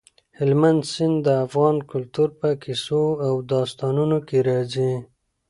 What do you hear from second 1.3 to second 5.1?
افغان کلتور په کیسو او داستانونو کې راځي.